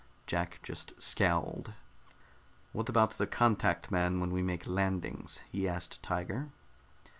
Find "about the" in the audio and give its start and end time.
2.89-3.27